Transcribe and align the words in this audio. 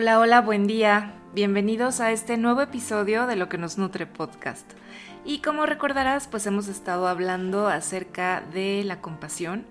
Hola, 0.00 0.20
hola, 0.20 0.40
buen 0.42 0.68
día. 0.68 1.12
Bienvenidos 1.34 1.98
a 1.98 2.12
este 2.12 2.36
nuevo 2.36 2.60
episodio 2.60 3.26
de 3.26 3.34
Lo 3.34 3.48
que 3.48 3.58
nos 3.58 3.78
nutre 3.78 4.06
podcast. 4.06 4.74
Y 5.24 5.40
como 5.40 5.66
recordarás, 5.66 6.28
pues 6.28 6.46
hemos 6.46 6.68
estado 6.68 7.08
hablando 7.08 7.66
acerca 7.66 8.44
de 8.52 8.84
la 8.84 9.00
compasión 9.00 9.66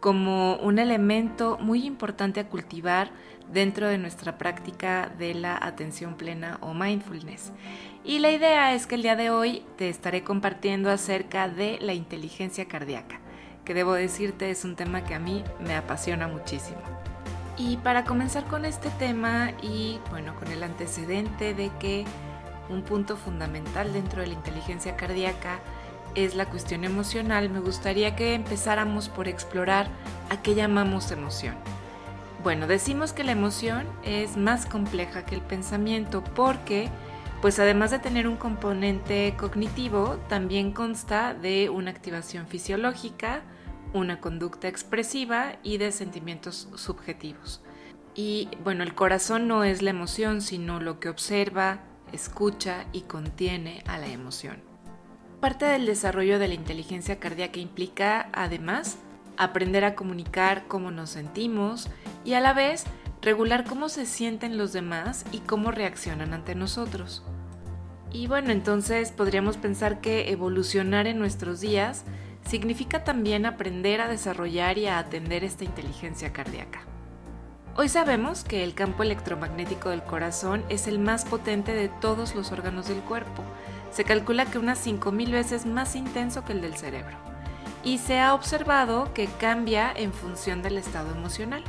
como 0.00 0.56
un 0.56 0.78
elemento 0.78 1.58
muy 1.60 1.84
importante 1.84 2.40
a 2.40 2.48
cultivar 2.48 3.10
dentro 3.52 3.86
de 3.86 3.98
nuestra 3.98 4.38
práctica 4.38 5.12
de 5.18 5.34
la 5.34 5.58
atención 5.60 6.14
plena 6.14 6.56
o 6.62 6.72
mindfulness. 6.72 7.52
Y 8.02 8.20
la 8.20 8.30
idea 8.30 8.72
es 8.72 8.86
que 8.86 8.94
el 8.94 9.02
día 9.02 9.14
de 9.14 9.28
hoy 9.28 9.62
te 9.76 9.90
estaré 9.90 10.24
compartiendo 10.24 10.90
acerca 10.90 11.50
de 11.50 11.78
la 11.82 11.92
inteligencia 11.92 12.64
cardíaca, 12.64 13.20
que 13.66 13.74
debo 13.74 13.92
decirte 13.92 14.50
es 14.50 14.64
un 14.64 14.74
tema 14.74 15.04
que 15.04 15.14
a 15.14 15.18
mí 15.18 15.44
me 15.60 15.74
apasiona 15.74 16.28
muchísimo. 16.28 16.80
Y 17.58 17.78
para 17.78 18.04
comenzar 18.04 18.44
con 18.44 18.64
este 18.64 18.90
tema 18.90 19.52
y 19.62 19.98
bueno, 20.10 20.34
con 20.36 20.48
el 20.48 20.62
antecedente 20.62 21.54
de 21.54 21.70
que 21.78 22.04
un 22.68 22.82
punto 22.82 23.16
fundamental 23.16 23.92
dentro 23.92 24.20
de 24.20 24.28
la 24.28 24.34
inteligencia 24.34 24.96
cardíaca 24.96 25.58
es 26.14 26.34
la 26.34 26.46
cuestión 26.46 26.84
emocional, 26.84 27.50
me 27.50 27.60
gustaría 27.60 28.16
que 28.16 28.34
empezáramos 28.34 29.08
por 29.08 29.28
explorar 29.28 29.88
a 30.30 30.42
qué 30.42 30.54
llamamos 30.54 31.10
emoción. 31.10 31.54
Bueno, 32.42 32.66
decimos 32.66 33.12
que 33.12 33.24
la 33.24 33.32
emoción 33.32 33.86
es 34.02 34.36
más 34.36 34.66
compleja 34.66 35.24
que 35.24 35.34
el 35.34 35.42
pensamiento 35.42 36.22
porque, 36.22 36.88
pues 37.42 37.58
además 37.58 37.90
de 37.90 37.98
tener 37.98 38.28
un 38.28 38.36
componente 38.36 39.34
cognitivo, 39.36 40.16
también 40.28 40.72
consta 40.72 41.34
de 41.34 41.70
una 41.70 41.90
activación 41.90 42.46
fisiológica, 42.46 43.42
una 43.98 44.20
conducta 44.20 44.68
expresiva 44.68 45.56
y 45.62 45.78
de 45.78 45.92
sentimientos 45.92 46.68
subjetivos. 46.74 47.62
Y 48.14 48.48
bueno, 48.64 48.82
el 48.82 48.94
corazón 48.94 49.46
no 49.46 49.64
es 49.64 49.82
la 49.82 49.90
emoción, 49.90 50.40
sino 50.40 50.80
lo 50.80 51.00
que 51.00 51.08
observa, 51.08 51.80
escucha 52.12 52.86
y 52.92 53.02
contiene 53.02 53.82
a 53.86 53.98
la 53.98 54.08
emoción. 54.08 54.62
Parte 55.40 55.66
del 55.66 55.84
desarrollo 55.84 56.38
de 56.38 56.48
la 56.48 56.54
inteligencia 56.54 57.20
cardíaca 57.20 57.60
implica, 57.60 58.30
además, 58.32 58.98
aprender 59.36 59.84
a 59.84 59.94
comunicar 59.94 60.66
cómo 60.66 60.90
nos 60.90 61.10
sentimos 61.10 61.90
y 62.24 62.32
a 62.32 62.40
la 62.40 62.54
vez 62.54 62.84
regular 63.20 63.64
cómo 63.64 63.88
se 63.88 64.06
sienten 64.06 64.56
los 64.56 64.72
demás 64.72 65.26
y 65.32 65.40
cómo 65.40 65.70
reaccionan 65.70 66.32
ante 66.32 66.54
nosotros. 66.54 67.22
Y 68.12 68.28
bueno, 68.28 68.50
entonces 68.50 69.12
podríamos 69.12 69.56
pensar 69.56 70.00
que 70.00 70.30
evolucionar 70.30 71.06
en 71.06 71.18
nuestros 71.18 71.60
días 71.60 72.04
significa 72.48 73.04
también 73.04 73.46
aprender 73.46 74.00
a 74.00 74.08
desarrollar 74.08 74.78
y 74.78 74.86
a 74.86 74.98
atender 74.98 75.44
esta 75.44 75.64
inteligencia 75.64 76.32
cardíaca. 76.32 76.80
Hoy 77.76 77.90
sabemos 77.90 78.42
que 78.42 78.64
el 78.64 78.74
campo 78.74 79.02
electromagnético 79.02 79.90
del 79.90 80.02
corazón 80.02 80.64
es 80.70 80.86
el 80.86 80.98
más 80.98 81.26
potente 81.26 81.74
de 81.74 81.88
todos 81.88 82.34
los 82.34 82.50
órganos 82.50 82.88
del 82.88 83.00
cuerpo. 83.00 83.42
Se 83.90 84.04
calcula 84.04 84.46
que 84.46 84.58
unas 84.58 84.86
5.000 84.86 85.30
veces 85.30 85.66
más 85.66 85.94
intenso 85.94 86.44
que 86.44 86.52
el 86.52 86.62
del 86.62 86.76
cerebro. 86.76 87.16
Y 87.84 87.98
se 87.98 88.18
ha 88.18 88.32
observado 88.32 89.12
que 89.12 89.26
cambia 89.26 89.92
en 89.94 90.12
función 90.12 90.62
del 90.62 90.78
estado 90.78 91.10
emocional. 91.10 91.62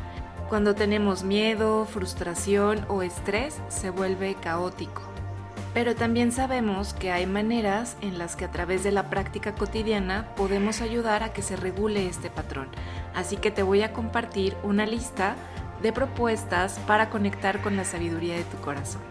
Cuando 0.47 0.75
tenemos 0.75 1.23
miedo, 1.23 1.85
frustración 1.85 2.85
o 2.87 3.01
estrés, 3.01 3.59
se 3.67 3.89
vuelve 3.89 4.35
caótico. 4.35 5.06
Pero 5.77 5.93
también 5.93 6.31
sabemos 6.31 6.95
que 6.95 7.11
hay 7.11 7.27
maneras 7.27 7.97
en 8.01 8.17
las 8.17 8.35
que 8.35 8.45
a 8.45 8.51
través 8.51 8.83
de 8.83 8.91
la 8.91 9.11
práctica 9.11 9.53
cotidiana 9.53 10.25
podemos 10.35 10.81
ayudar 10.81 11.21
a 11.21 11.33
que 11.33 11.43
se 11.43 11.55
regule 11.55 12.07
este 12.07 12.31
patrón. 12.31 12.67
Así 13.13 13.37
que 13.37 13.51
te 13.51 13.61
voy 13.61 13.83
a 13.83 13.93
compartir 13.93 14.57
una 14.63 14.87
lista 14.87 15.35
de 15.83 15.93
propuestas 15.93 16.79
para 16.87 17.11
conectar 17.11 17.61
con 17.61 17.77
la 17.77 17.85
sabiduría 17.85 18.35
de 18.37 18.43
tu 18.43 18.57
corazón. 18.57 19.03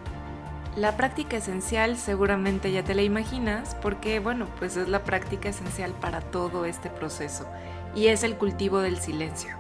La 0.74 0.96
práctica 0.96 1.36
esencial 1.36 1.96
seguramente 1.96 2.72
ya 2.72 2.82
te 2.82 2.96
la 2.96 3.02
imaginas 3.02 3.76
porque, 3.80 4.18
bueno, 4.18 4.48
pues 4.58 4.76
es 4.76 4.88
la 4.88 5.04
práctica 5.04 5.50
esencial 5.50 5.92
para 5.92 6.20
todo 6.20 6.64
este 6.64 6.90
proceso 6.90 7.46
y 7.94 8.08
es 8.08 8.24
el 8.24 8.34
cultivo 8.34 8.80
del 8.80 8.98
silencio. 8.98 9.54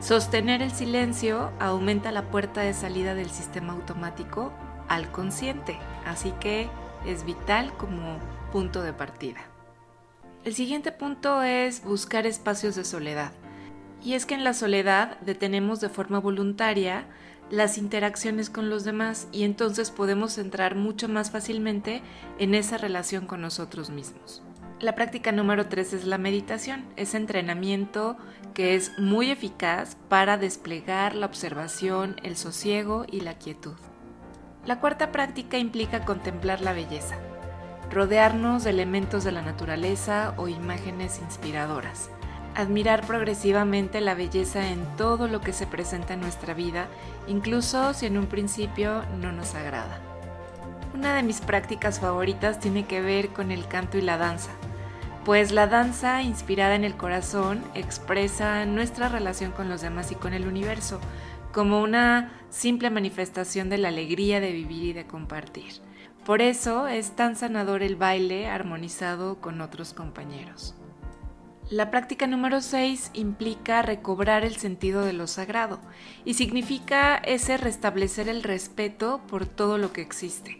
Sostener 0.00 0.62
el 0.62 0.72
silencio 0.72 1.52
aumenta 1.60 2.10
la 2.12 2.30
puerta 2.30 2.62
de 2.62 2.72
salida 2.72 3.14
del 3.14 3.28
sistema 3.28 3.74
automático 3.74 4.54
al 4.90 5.10
consciente, 5.12 5.78
así 6.04 6.32
que 6.40 6.68
es 7.06 7.24
vital 7.24 7.72
como 7.78 8.18
punto 8.52 8.82
de 8.82 8.92
partida. 8.92 9.40
El 10.44 10.54
siguiente 10.54 10.90
punto 10.90 11.42
es 11.42 11.82
buscar 11.84 12.26
espacios 12.26 12.74
de 12.74 12.84
soledad. 12.84 13.32
Y 14.02 14.14
es 14.14 14.26
que 14.26 14.34
en 14.34 14.42
la 14.44 14.52
soledad 14.52 15.18
detenemos 15.20 15.80
de 15.80 15.90
forma 15.90 16.18
voluntaria 16.18 17.06
las 17.50 17.78
interacciones 17.78 18.50
con 18.50 18.68
los 18.68 18.84
demás 18.84 19.28
y 19.32 19.44
entonces 19.44 19.90
podemos 19.90 20.38
entrar 20.38 20.74
mucho 20.74 21.08
más 21.08 21.30
fácilmente 21.30 22.02
en 22.38 22.54
esa 22.54 22.76
relación 22.76 23.26
con 23.26 23.40
nosotros 23.40 23.90
mismos. 23.90 24.42
La 24.80 24.94
práctica 24.94 25.30
número 25.30 25.66
3 25.66 25.92
es 25.92 26.04
la 26.04 26.18
meditación, 26.18 26.86
ese 26.96 27.16
entrenamiento 27.16 28.16
que 28.54 28.74
es 28.74 28.98
muy 28.98 29.30
eficaz 29.30 29.96
para 30.08 30.36
desplegar 30.36 31.14
la 31.14 31.26
observación, 31.26 32.16
el 32.22 32.36
sosiego 32.36 33.04
y 33.10 33.20
la 33.20 33.34
quietud. 33.34 33.76
La 34.66 34.78
cuarta 34.78 35.10
práctica 35.10 35.56
implica 35.56 36.04
contemplar 36.04 36.60
la 36.60 36.74
belleza, 36.74 37.16
rodearnos 37.90 38.62
de 38.62 38.70
elementos 38.70 39.24
de 39.24 39.32
la 39.32 39.40
naturaleza 39.40 40.34
o 40.36 40.48
imágenes 40.48 41.18
inspiradoras, 41.18 42.10
admirar 42.54 43.06
progresivamente 43.06 44.02
la 44.02 44.14
belleza 44.14 44.68
en 44.68 44.84
todo 44.96 45.28
lo 45.28 45.40
que 45.40 45.54
se 45.54 45.66
presenta 45.66 46.12
en 46.12 46.20
nuestra 46.20 46.52
vida, 46.52 46.88
incluso 47.26 47.94
si 47.94 48.04
en 48.04 48.18
un 48.18 48.26
principio 48.26 49.02
no 49.18 49.32
nos 49.32 49.54
agrada. 49.54 49.98
Una 50.92 51.14
de 51.14 51.22
mis 51.22 51.40
prácticas 51.40 51.98
favoritas 51.98 52.60
tiene 52.60 52.84
que 52.84 53.00
ver 53.00 53.30
con 53.30 53.52
el 53.52 53.66
canto 53.66 53.96
y 53.96 54.02
la 54.02 54.18
danza, 54.18 54.50
pues 55.24 55.52
la 55.52 55.66
danza 55.66 56.22
inspirada 56.22 56.74
en 56.74 56.84
el 56.84 56.96
corazón 56.96 57.62
expresa 57.74 58.64
nuestra 58.66 59.08
relación 59.08 59.52
con 59.52 59.68
los 59.68 59.80
demás 59.80 60.12
y 60.12 60.16
con 60.16 60.34
el 60.34 60.46
universo, 60.46 61.00
como 61.52 61.80
una 61.82 62.32
simple 62.50 62.90
manifestación 62.90 63.68
de 63.68 63.78
la 63.78 63.88
alegría 63.88 64.40
de 64.40 64.52
vivir 64.52 64.84
y 64.84 64.92
de 64.92 65.06
compartir. 65.06 65.72
Por 66.24 66.42
eso 66.42 66.86
es 66.86 67.16
tan 67.16 67.36
sanador 67.36 67.82
el 67.82 67.96
baile 67.96 68.46
armonizado 68.48 69.40
con 69.40 69.60
otros 69.60 69.94
compañeros. 69.94 70.74
La 71.70 71.90
práctica 71.90 72.26
número 72.26 72.60
6 72.60 73.12
implica 73.14 73.80
recobrar 73.80 74.44
el 74.44 74.56
sentido 74.56 75.04
de 75.04 75.12
lo 75.12 75.26
sagrado 75.26 75.78
y 76.24 76.34
significa 76.34 77.16
ese 77.16 77.56
restablecer 77.56 78.28
el 78.28 78.42
respeto 78.42 79.20
por 79.28 79.46
todo 79.46 79.78
lo 79.78 79.92
que 79.92 80.02
existe, 80.02 80.58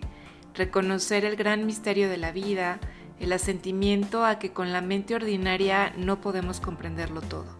reconocer 0.54 1.24
el 1.24 1.34
gran 1.34 1.66
misterio 1.66 2.08
de 2.08 2.16
la 2.16 2.30
vida, 2.30 2.78
el 3.18 3.32
asentimiento 3.32 4.24
a 4.24 4.38
que 4.38 4.52
con 4.52 4.72
la 4.72 4.80
mente 4.80 5.14
ordinaria 5.16 5.92
no 5.96 6.20
podemos 6.20 6.60
comprenderlo 6.60 7.20
todo 7.22 7.59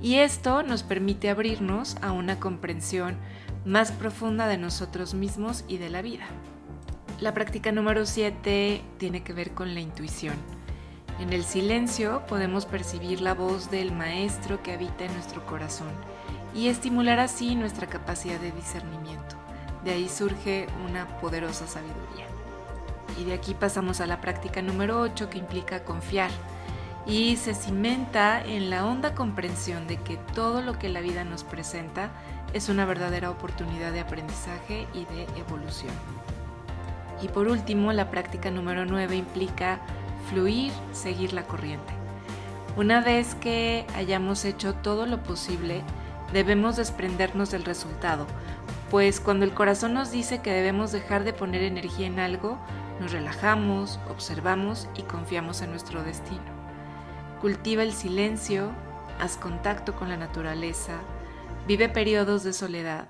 y 0.00 0.16
esto 0.16 0.62
nos 0.62 0.82
permite 0.82 1.30
abrirnos 1.30 1.96
a 2.02 2.12
una 2.12 2.38
comprensión 2.38 3.16
más 3.64 3.92
profunda 3.92 4.46
de 4.46 4.58
nosotros 4.58 5.14
mismos 5.14 5.64
y 5.68 5.78
de 5.78 5.90
la 5.90 6.02
vida. 6.02 6.26
La 7.20 7.32
práctica 7.32 7.72
número 7.72 8.04
7 8.04 8.82
tiene 8.98 9.22
que 9.22 9.32
ver 9.32 9.52
con 9.52 9.74
la 9.74 9.80
intuición. 9.80 10.36
En 11.18 11.32
el 11.32 11.44
silencio 11.44 12.22
podemos 12.28 12.66
percibir 12.66 13.22
la 13.22 13.32
voz 13.32 13.70
del 13.70 13.90
maestro 13.90 14.62
que 14.62 14.72
habita 14.72 15.06
en 15.06 15.14
nuestro 15.14 15.44
corazón 15.46 15.88
y 16.54 16.68
estimular 16.68 17.18
así 17.18 17.54
nuestra 17.54 17.86
capacidad 17.86 18.38
de 18.38 18.52
discernimiento. 18.52 19.36
De 19.82 19.92
ahí 19.92 20.08
surge 20.08 20.66
una 20.86 21.06
poderosa 21.20 21.66
sabiduría. 21.66 22.26
Y 23.18 23.24
de 23.24 23.32
aquí 23.32 23.54
pasamos 23.54 24.00
a 24.00 24.06
la 24.06 24.20
práctica 24.20 24.60
número 24.60 25.00
8 25.00 25.30
que 25.30 25.38
implica 25.38 25.84
confiar 25.84 26.30
y 27.06 27.36
se 27.36 27.54
cimenta 27.54 28.42
en 28.44 28.68
la 28.68 28.84
honda 28.84 29.14
comprensión 29.14 29.86
de 29.86 29.96
que 29.98 30.16
todo 30.34 30.60
lo 30.60 30.78
que 30.78 30.88
la 30.88 31.00
vida 31.00 31.24
nos 31.24 31.44
presenta 31.44 32.10
es 32.52 32.68
una 32.68 32.84
verdadera 32.84 33.30
oportunidad 33.30 33.92
de 33.92 34.00
aprendizaje 34.00 34.86
y 34.92 35.04
de 35.04 35.22
evolución. 35.38 35.94
Y 37.22 37.28
por 37.28 37.48
último, 37.48 37.92
la 37.92 38.10
práctica 38.10 38.50
número 38.50 38.84
9 38.84 39.16
implica 39.16 39.80
fluir, 40.30 40.72
seguir 40.92 41.32
la 41.32 41.44
corriente. 41.44 41.92
Una 42.76 43.00
vez 43.00 43.34
que 43.36 43.86
hayamos 43.94 44.44
hecho 44.44 44.74
todo 44.74 45.06
lo 45.06 45.22
posible, 45.22 45.82
debemos 46.32 46.76
desprendernos 46.76 47.50
del 47.50 47.64
resultado, 47.64 48.26
pues 48.90 49.20
cuando 49.20 49.44
el 49.44 49.54
corazón 49.54 49.94
nos 49.94 50.10
dice 50.10 50.42
que 50.42 50.52
debemos 50.52 50.92
dejar 50.92 51.24
de 51.24 51.32
poner 51.32 51.62
energía 51.62 52.06
en 52.06 52.18
algo, 52.18 52.58
nos 53.00 53.12
relajamos, 53.12 53.98
observamos 54.10 54.88
y 54.96 55.02
confiamos 55.02 55.62
en 55.62 55.70
nuestro 55.70 56.02
destino. 56.02 56.55
Cultiva 57.46 57.84
el 57.84 57.92
silencio, 57.92 58.72
haz 59.20 59.36
contacto 59.36 59.94
con 59.94 60.08
la 60.08 60.16
naturaleza, 60.16 60.98
vive 61.68 61.88
periodos 61.88 62.42
de 62.42 62.52
soledad, 62.52 63.06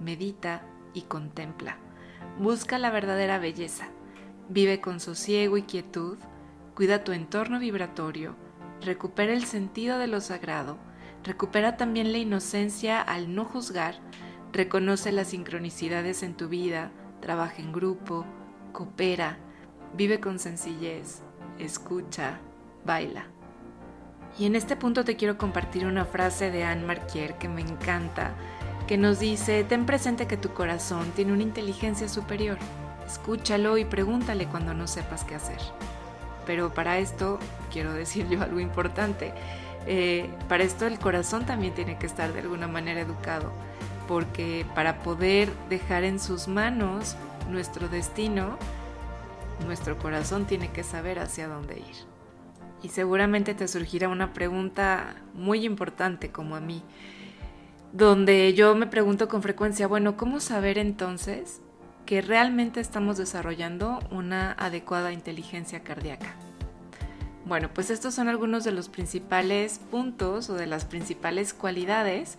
medita 0.00 0.62
y 0.94 1.02
contempla. 1.02 1.76
Busca 2.38 2.78
la 2.78 2.90
verdadera 2.90 3.38
belleza, 3.38 3.88
vive 4.48 4.80
con 4.80 4.98
sosiego 4.98 5.58
y 5.58 5.64
quietud, 5.64 6.16
cuida 6.74 7.04
tu 7.04 7.12
entorno 7.12 7.58
vibratorio, 7.58 8.34
recupera 8.80 9.34
el 9.34 9.44
sentido 9.44 9.98
de 9.98 10.06
lo 10.06 10.22
sagrado, 10.22 10.78
recupera 11.22 11.76
también 11.76 12.12
la 12.12 12.18
inocencia 12.18 13.02
al 13.02 13.34
no 13.34 13.44
juzgar, 13.44 13.96
reconoce 14.54 15.12
las 15.12 15.28
sincronicidades 15.28 16.22
en 16.22 16.34
tu 16.34 16.48
vida, 16.48 16.92
trabaja 17.20 17.60
en 17.60 17.74
grupo, 17.74 18.24
coopera, 18.72 19.36
vive 19.94 20.18
con 20.18 20.38
sencillez, 20.38 21.20
escucha, 21.58 22.38
baila. 22.86 23.35
Y 24.38 24.44
en 24.44 24.54
este 24.54 24.76
punto 24.76 25.04
te 25.04 25.16
quiero 25.16 25.38
compartir 25.38 25.86
una 25.86 26.04
frase 26.04 26.50
de 26.50 26.64
Anne 26.64 26.84
Marquier 26.84 27.34
que 27.34 27.48
me 27.48 27.62
encanta, 27.62 28.32
que 28.86 28.98
nos 28.98 29.18
dice, 29.18 29.64
ten 29.64 29.86
presente 29.86 30.26
que 30.26 30.36
tu 30.36 30.52
corazón 30.52 31.10
tiene 31.12 31.32
una 31.32 31.42
inteligencia 31.42 32.08
superior. 32.08 32.58
Escúchalo 33.06 33.78
y 33.78 33.84
pregúntale 33.84 34.46
cuando 34.46 34.74
no 34.74 34.86
sepas 34.86 35.24
qué 35.24 35.36
hacer. 35.36 35.58
Pero 36.44 36.72
para 36.72 36.98
esto 36.98 37.38
quiero 37.72 37.94
decir 37.94 38.28
yo 38.28 38.42
algo 38.42 38.60
importante. 38.60 39.32
Eh, 39.86 40.28
para 40.48 40.64
esto 40.64 40.86
el 40.86 40.98
corazón 40.98 41.46
también 41.46 41.74
tiene 41.74 41.96
que 41.96 42.06
estar 42.06 42.32
de 42.32 42.40
alguna 42.40 42.68
manera 42.68 43.00
educado, 43.00 43.52
porque 44.06 44.66
para 44.74 44.98
poder 44.98 45.50
dejar 45.70 46.04
en 46.04 46.20
sus 46.20 46.46
manos 46.46 47.16
nuestro 47.50 47.88
destino, 47.88 48.58
nuestro 49.64 49.96
corazón 49.98 50.44
tiene 50.44 50.70
que 50.70 50.82
saber 50.82 51.20
hacia 51.20 51.48
dónde 51.48 51.78
ir. 51.78 52.15
Y 52.86 52.88
seguramente 52.88 53.52
te 53.52 53.66
surgirá 53.66 54.08
una 54.08 54.32
pregunta 54.32 55.16
muy 55.34 55.64
importante 55.64 56.30
como 56.30 56.54
a 56.54 56.60
mí, 56.60 56.84
donde 57.92 58.54
yo 58.54 58.76
me 58.76 58.86
pregunto 58.86 59.26
con 59.26 59.42
frecuencia, 59.42 59.88
bueno, 59.88 60.16
¿cómo 60.16 60.38
saber 60.38 60.78
entonces 60.78 61.60
que 62.04 62.22
realmente 62.22 62.78
estamos 62.78 63.16
desarrollando 63.16 63.98
una 64.12 64.52
adecuada 64.52 65.12
inteligencia 65.12 65.82
cardíaca? 65.82 66.36
Bueno, 67.44 67.70
pues 67.74 67.90
estos 67.90 68.14
son 68.14 68.28
algunos 68.28 68.62
de 68.62 68.70
los 68.70 68.88
principales 68.88 69.80
puntos 69.90 70.48
o 70.48 70.54
de 70.54 70.68
las 70.68 70.84
principales 70.84 71.54
cualidades 71.54 72.38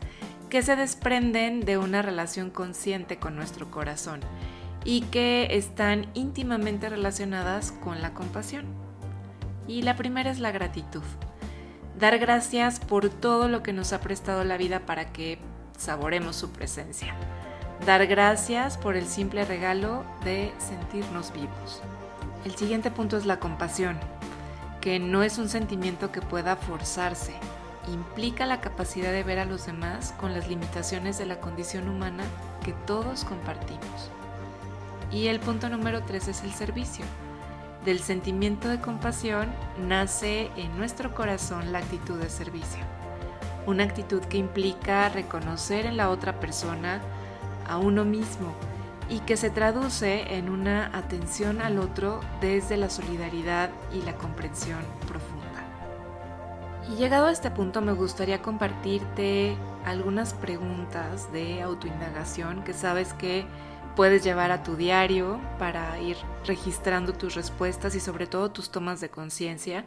que 0.49 0.61
se 0.61 0.77
desprenden 0.77 1.59
de 1.59 1.77
una 1.77 2.01
relación 2.01 2.51
consciente 2.51 3.17
con 3.17 3.35
nuestro 3.35 3.69
corazón 3.69 4.21
y 4.85 5.01
que 5.01 5.49
están 5.51 6.07
íntimamente 6.13 6.87
relacionadas 6.87 7.73
con 7.73 8.01
la 8.01 8.13
compasión. 8.13 8.86
Y 9.67 9.81
la 9.81 9.95
primera 9.95 10.31
es 10.31 10.39
la 10.39 10.51
gratitud. 10.51 11.03
Dar 11.99 12.17
gracias 12.19 12.79
por 12.79 13.09
todo 13.09 13.47
lo 13.47 13.63
que 13.63 13.73
nos 13.73 13.91
ha 13.91 13.99
prestado 13.99 14.43
la 14.43 14.57
vida 14.57 14.81
para 14.81 15.11
que 15.11 15.39
saboremos 15.77 16.35
su 16.35 16.51
presencia. 16.51 17.15
Dar 17.85 18.05
gracias 18.07 18.77
por 18.77 18.95
el 18.95 19.07
simple 19.07 19.45
regalo 19.45 20.05
de 20.23 20.53
sentirnos 20.57 21.33
vivos. 21.33 21.81
El 22.45 22.55
siguiente 22.55 22.91
punto 22.91 23.17
es 23.17 23.25
la 23.25 23.39
compasión, 23.39 23.97
que 24.79 24.99
no 24.99 25.21
es 25.21 25.37
un 25.37 25.49
sentimiento 25.49 26.11
que 26.11 26.21
pueda 26.21 26.55
forzarse. 26.55 27.33
Implica 27.91 28.45
la 28.45 28.61
capacidad 28.61 29.11
de 29.11 29.23
ver 29.23 29.39
a 29.39 29.45
los 29.45 29.65
demás 29.65 30.13
con 30.17 30.33
las 30.33 30.47
limitaciones 30.47 31.17
de 31.17 31.25
la 31.25 31.39
condición 31.39 31.89
humana 31.89 32.23
que 32.63 32.73
todos 32.85 33.25
compartimos. 33.25 34.11
Y 35.11 35.27
el 35.27 35.39
punto 35.39 35.69
número 35.69 36.03
tres 36.03 36.27
es 36.27 36.43
el 36.43 36.53
servicio 36.53 37.05
del 37.87 37.99
sentimiento 37.99 38.67
de 38.67 38.81
compasión 38.81 39.47
nace 39.87 40.51
en 40.57 40.77
nuestro 40.77 41.15
corazón 41.15 41.71
la 41.71 41.79
actitud 41.79 42.19
de 42.19 42.29
servicio. 42.29 42.83
Una 43.65 43.85
actitud 43.85 44.21
que 44.23 44.37
implica 44.37 45.07
reconocer 45.07 45.85
en 45.85 45.95
la 45.95 46.09
otra 46.09 46.37
persona 46.41 46.99
a 47.65 47.77
uno 47.77 48.03
mismo 48.03 48.53
y 49.09 49.19
que 49.21 49.37
se 49.37 49.49
traduce 49.49 50.35
en 50.35 50.49
una 50.49 50.87
atención 50.97 51.61
al 51.61 51.79
otro 51.79 52.19
desde 52.41 52.75
la 52.75 52.89
solidaridad 52.89 53.69
y 53.93 54.01
la 54.01 54.15
comprensión 54.15 54.81
profunda. 55.07 55.63
Y 56.91 56.97
llegado 56.97 57.27
a 57.27 57.31
este 57.31 57.51
punto 57.51 57.79
me 57.79 57.93
gustaría 57.93 58.41
compartirte 58.41 59.55
algunas 59.85 60.33
preguntas 60.33 61.31
de 61.31 61.61
autoindagación 61.61 62.65
que 62.65 62.73
sabes 62.73 63.13
que 63.13 63.45
puedes 63.97 64.23
llevar 64.23 64.51
a 64.51 64.61
tu 64.61 64.75
diario 64.75 65.41
para 65.57 65.99
ir 65.99 66.17
registrando 66.45 67.13
tus 67.13 67.33
respuestas 67.33 67.95
y 67.95 67.99
sobre 67.99 68.27
todo 68.27 68.51
tus 68.51 68.69
tomas 68.69 69.01
de 69.01 69.09
conciencia. 69.09 69.85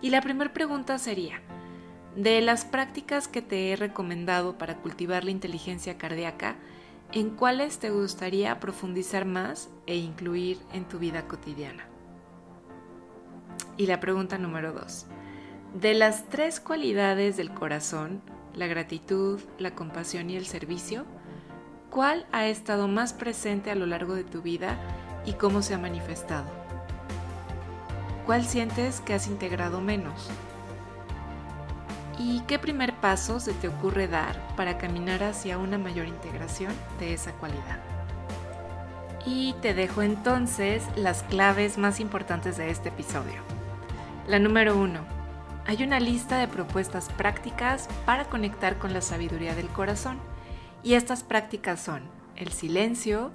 Y 0.00 0.10
la 0.10 0.20
primera 0.20 0.52
pregunta 0.52 0.98
sería, 0.98 1.40
de 2.16 2.40
las 2.40 2.64
prácticas 2.64 3.28
que 3.28 3.40
te 3.40 3.70
he 3.70 3.76
recomendado 3.76 4.58
para 4.58 4.78
cultivar 4.78 5.22
la 5.22 5.30
inteligencia 5.30 5.96
cardíaca, 5.96 6.56
¿en 7.12 7.30
cuáles 7.30 7.78
te 7.78 7.90
gustaría 7.90 8.58
profundizar 8.58 9.26
más 9.26 9.70
e 9.86 9.94
incluir 9.94 10.58
en 10.72 10.84
tu 10.84 10.98
vida 10.98 11.28
cotidiana? 11.28 11.86
Y 13.76 13.86
la 13.86 14.00
pregunta 14.00 14.38
número 14.38 14.72
dos, 14.72 15.06
de 15.80 15.94
las 15.94 16.28
tres 16.28 16.58
cualidades 16.58 17.36
del 17.36 17.54
corazón, 17.54 18.22
la 18.56 18.66
gratitud, 18.66 19.38
la 19.58 19.76
compasión 19.76 20.30
y 20.30 20.36
el 20.36 20.46
servicio, 20.46 21.06
¿Cuál 21.92 22.24
ha 22.32 22.46
estado 22.46 22.88
más 22.88 23.12
presente 23.12 23.70
a 23.70 23.74
lo 23.74 23.84
largo 23.84 24.14
de 24.14 24.24
tu 24.24 24.40
vida 24.40 24.78
y 25.26 25.34
cómo 25.34 25.60
se 25.60 25.74
ha 25.74 25.78
manifestado? 25.78 26.46
¿Cuál 28.24 28.46
sientes 28.46 29.02
que 29.02 29.12
has 29.12 29.26
integrado 29.26 29.82
menos? 29.82 30.30
¿Y 32.18 32.40
qué 32.46 32.58
primer 32.58 32.94
paso 32.94 33.40
se 33.40 33.52
te 33.52 33.68
ocurre 33.68 34.08
dar 34.08 34.40
para 34.56 34.78
caminar 34.78 35.22
hacia 35.22 35.58
una 35.58 35.76
mayor 35.76 36.06
integración 36.06 36.72
de 36.98 37.12
esa 37.12 37.32
cualidad? 37.32 37.78
Y 39.26 39.54
te 39.60 39.74
dejo 39.74 40.00
entonces 40.00 40.84
las 40.96 41.24
claves 41.24 41.76
más 41.76 42.00
importantes 42.00 42.56
de 42.56 42.70
este 42.70 42.88
episodio. 42.88 43.42
La 44.26 44.38
número 44.38 44.78
uno. 44.78 45.00
Hay 45.66 45.82
una 45.82 46.00
lista 46.00 46.38
de 46.38 46.48
propuestas 46.48 47.10
prácticas 47.18 47.86
para 48.06 48.24
conectar 48.24 48.78
con 48.78 48.94
la 48.94 49.02
sabiduría 49.02 49.54
del 49.54 49.68
corazón 49.68 50.31
y 50.82 50.94
estas 50.94 51.22
prácticas 51.22 51.80
son 51.80 52.02
el 52.36 52.52
silencio, 52.52 53.30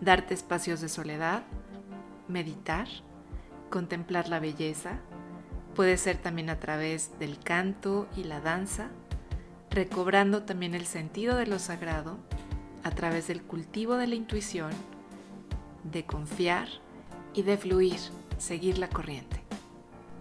darte 0.00 0.34
espacios 0.34 0.80
de 0.80 0.88
soledad, 0.88 1.44
meditar, 2.28 2.88
contemplar 3.70 4.28
la 4.28 4.40
belleza, 4.40 5.00
puede 5.74 5.96
ser 5.96 6.18
también 6.18 6.50
a 6.50 6.60
través 6.60 7.18
del 7.18 7.38
canto 7.38 8.06
y 8.16 8.24
la 8.24 8.40
danza, 8.40 8.88
recobrando 9.70 10.42
también 10.44 10.74
el 10.74 10.86
sentido 10.86 11.36
de 11.36 11.46
lo 11.46 11.58
sagrado, 11.58 12.18
a 12.82 12.90
través 12.90 13.28
del 13.28 13.42
cultivo 13.42 13.96
de 13.96 14.06
la 14.06 14.14
intuición, 14.14 14.70
de 15.84 16.04
confiar 16.04 16.68
y 17.32 17.42
de 17.42 17.56
fluir, 17.56 17.98
seguir 18.38 18.78
la 18.78 18.88
corriente. 18.88 19.42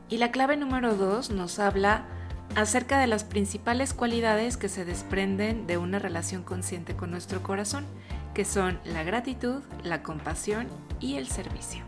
Y 0.10 0.18
la 0.18 0.32
clave 0.32 0.58
número 0.58 0.96
dos 0.96 1.30
nos 1.30 1.60
habla 1.60 2.06
acerca 2.56 3.00
de 3.00 3.08
las 3.08 3.24
principales 3.24 3.94
cualidades 3.94 4.58
que 4.58 4.70
se 4.70 4.86
desprenden 4.86 5.66
de 5.66 5.78
una 5.78 6.00
relación 6.00 6.44
consciente 6.44 6.96
con 6.96 7.12
nuestro 7.12 7.42
corazón, 7.42 7.86
que 8.34 8.46
son 8.46 8.80
la 8.86 9.04
gratitud, 9.04 9.62
la 9.84 10.04
compasión 10.04 10.68
y 11.00 11.16
el 11.16 11.28
servicio. 11.28 11.84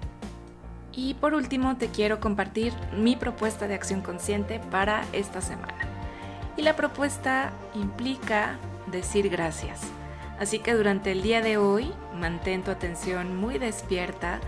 Y 0.92 1.16
por 1.16 1.34
último 1.34 1.76
te 1.78 1.90
quiero 1.90 2.20
compartir 2.20 2.74
mi 2.98 3.16
propuesta 3.16 3.68
de 3.68 3.76
acción 3.76 4.02
consciente 4.02 4.60
para 4.72 5.04
esta 5.12 5.42
semana. 5.42 5.78
Y 6.58 6.62
la 6.62 6.76
propuesta 6.76 7.52
implica 7.74 8.58
decir 8.88 9.30
gracias. 9.30 9.82
Así 10.40 10.60
que 10.60 10.74
durante 10.74 11.12
el 11.12 11.22
día 11.22 11.42
de 11.42 11.58
hoy 11.58 11.92
mantén 12.14 12.64
tu 12.64 12.72
atención 12.72 13.36
muy 13.36 13.58
despierta 13.58 14.40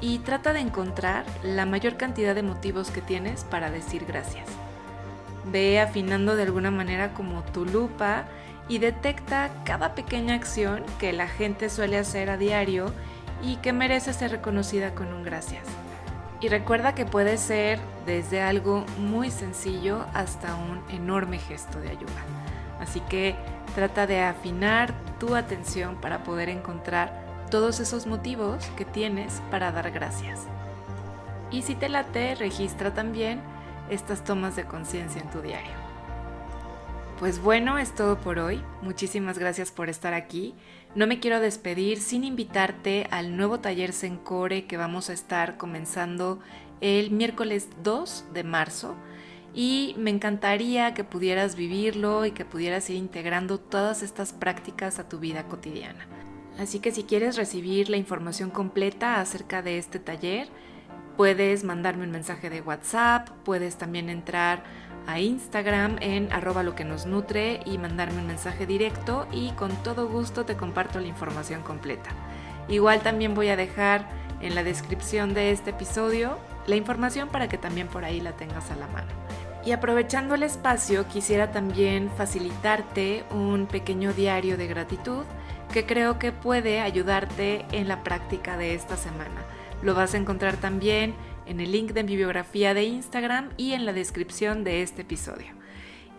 y 0.00 0.18
trata 0.18 0.52
de 0.52 0.60
encontrar 0.60 1.24
la 1.42 1.66
mayor 1.66 1.96
cantidad 1.96 2.34
de 2.34 2.42
motivos 2.42 2.90
que 2.90 3.02
tienes 3.02 3.44
para 3.44 3.70
decir 3.70 4.04
gracias. 4.06 4.46
Ve 5.46 5.80
afinando 5.80 6.36
de 6.36 6.42
alguna 6.42 6.70
manera 6.70 7.14
como 7.14 7.42
tu 7.42 7.64
lupa 7.64 8.24
y 8.68 8.78
detecta 8.78 9.50
cada 9.64 9.94
pequeña 9.94 10.34
acción 10.34 10.84
que 10.98 11.12
la 11.12 11.26
gente 11.26 11.70
suele 11.70 11.98
hacer 11.98 12.30
a 12.30 12.36
diario 12.36 12.92
y 13.42 13.56
que 13.56 13.72
merece 13.72 14.12
ser 14.12 14.30
reconocida 14.30 14.94
con 14.94 15.12
un 15.12 15.22
gracias. 15.22 15.64
Y 16.40 16.48
recuerda 16.48 16.94
que 16.94 17.04
puede 17.04 17.36
ser 17.36 17.78
desde 18.06 18.40
algo 18.40 18.84
muy 18.98 19.30
sencillo 19.30 20.06
hasta 20.14 20.54
un 20.54 20.82
enorme 20.90 21.38
gesto 21.38 21.80
de 21.80 21.90
ayuda. 21.90 22.22
Así 22.80 23.00
que 23.00 23.34
trata 23.74 24.06
de 24.06 24.22
afinar 24.22 24.94
tu 25.18 25.34
atención 25.34 25.96
para 25.96 26.22
poder 26.22 26.48
encontrar 26.48 27.12
todos 27.50 27.80
esos 27.80 28.06
motivos 28.06 28.64
que 28.76 28.84
tienes 28.84 29.42
para 29.50 29.72
dar 29.72 29.90
gracias. 29.90 30.40
Y 31.50 31.62
si 31.62 31.74
te 31.74 31.88
late, 31.88 32.36
registra 32.36 32.94
también 32.94 33.40
estas 33.90 34.24
tomas 34.24 34.56
de 34.56 34.64
conciencia 34.64 35.20
en 35.20 35.30
tu 35.30 35.40
diario. 35.40 35.72
Pues 37.18 37.38
bueno, 37.38 37.76
es 37.76 37.94
todo 37.94 38.18
por 38.18 38.38
hoy. 38.38 38.62
Muchísimas 38.80 39.38
gracias 39.38 39.70
por 39.70 39.90
estar 39.90 40.14
aquí. 40.14 40.54
No 40.94 41.06
me 41.06 41.20
quiero 41.20 41.38
despedir 41.38 42.00
sin 42.00 42.24
invitarte 42.24 43.06
al 43.10 43.36
nuevo 43.36 43.60
taller 43.60 43.92
Sencore 43.92 44.64
que 44.64 44.78
vamos 44.78 45.10
a 45.10 45.12
estar 45.12 45.58
comenzando 45.58 46.40
el 46.80 47.10
miércoles 47.10 47.68
2 47.82 48.24
de 48.32 48.42
marzo 48.42 48.96
y 49.54 49.94
me 49.98 50.10
encantaría 50.10 50.94
que 50.94 51.04
pudieras 51.04 51.56
vivirlo 51.56 52.24
y 52.24 52.30
que 52.30 52.44
pudieras 52.44 52.88
ir 52.88 52.96
integrando 52.96 53.58
todas 53.58 54.02
estas 54.02 54.32
prácticas 54.32 54.98
a 54.98 55.08
tu 55.08 55.18
vida 55.18 55.44
cotidiana. 55.44 56.06
Así 56.58 56.78
que 56.78 56.92
si 56.92 57.04
quieres 57.04 57.36
recibir 57.36 57.88
la 57.88 57.96
información 57.96 58.50
completa 58.50 59.20
acerca 59.20 59.62
de 59.62 59.78
este 59.78 59.98
taller, 59.98 60.48
Puedes 61.20 61.64
mandarme 61.64 62.04
un 62.04 62.12
mensaje 62.12 62.48
de 62.48 62.62
WhatsApp, 62.62 63.28
puedes 63.44 63.76
también 63.76 64.08
entrar 64.08 64.62
a 65.06 65.20
Instagram 65.20 65.98
en 66.00 66.32
arroba 66.32 66.62
lo 66.62 66.74
que 66.74 66.86
nos 66.86 67.04
nutre 67.04 67.60
y 67.66 67.76
mandarme 67.76 68.20
un 68.20 68.26
mensaje 68.26 68.64
directo 68.64 69.26
y 69.30 69.50
con 69.50 69.70
todo 69.82 70.08
gusto 70.08 70.46
te 70.46 70.56
comparto 70.56 70.98
la 70.98 71.08
información 71.08 71.60
completa. 71.60 72.08
Igual 72.70 73.02
también 73.02 73.34
voy 73.34 73.50
a 73.50 73.56
dejar 73.56 74.08
en 74.40 74.54
la 74.54 74.64
descripción 74.64 75.34
de 75.34 75.50
este 75.50 75.72
episodio 75.72 76.38
la 76.66 76.76
información 76.76 77.28
para 77.28 77.50
que 77.50 77.58
también 77.58 77.88
por 77.88 78.06
ahí 78.06 78.22
la 78.22 78.32
tengas 78.32 78.70
a 78.70 78.76
la 78.76 78.86
mano. 78.86 79.10
Y 79.62 79.72
aprovechando 79.72 80.36
el 80.36 80.42
espacio, 80.42 81.06
quisiera 81.06 81.52
también 81.52 82.10
facilitarte 82.16 83.24
un 83.30 83.66
pequeño 83.66 84.14
diario 84.14 84.56
de 84.56 84.68
gratitud 84.68 85.24
que 85.70 85.84
creo 85.84 86.18
que 86.18 86.32
puede 86.32 86.80
ayudarte 86.80 87.66
en 87.72 87.88
la 87.88 88.02
práctica 88.02 88.56
de 88.56 88.74
esta 88.74 88.96
semana. 88.96 89.44
Lo 89.82 89.94
vas 89.94 90.14
a 90.14 90.18
encontrar 90.18 90.56
también 90.56 91.14
en 91.46 91.60
el 91.60 91.72
link 91.72 91.92
de 91.92 92.04
mi 92.04 92.16
biografía 92.16 92.74
de 92.74 92.84
Instagram 92.84 93.50
y 93.56 93.72
en 93.72 93.84
la 93.86 93.92
descripción 93.92 94.64
de 94.64 94.82
este 94.82 95.02
episodio. 95.02 95.60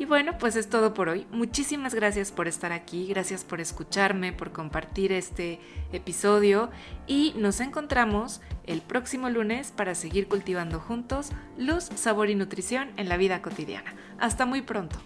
Y 0.01 0.05
bueno, 0.05 0.35
pues 0.39 0.55
es 0.55 0.67
todo 0.67 0.95
por 0.95 1.09
hoy. 1.09 1.27
Muchísimas 1.31 1.93
gracias 1.93 2.31
por 2.31 2.47
estar 2.47 2.71
aquí, 2.71 3.05
gracias 3.05 3.43
por 3.43 3.61
escucharme, 3.61 4.33
por 4.33 4.51
compartir 4.51 5.11
este 5.11 5.59
episodio 5.91 6.71
y 7.05 7.35
nos 7.37 7.59
encontramos 7.59 8.41
el 8.65 8.81
próximo 8.81 9.29
lunes 9.29 9.71
para 9.71 9.93
seguir 9.93 10.27
cultivando 10.27 10.79
juntos 10.79 11.29
luz, 11.55 11.83
sabor 11.93 12.31
y 12.31 12.35
nutrición 12.35 12.89
en 12.97 13.09
la 13.09 13.17
vida 13.17 13.43
cotidiana. 13.43 13.93
Hasta 14.17 14.47
muy 14.47 14.63
pronto. 14.63 14.97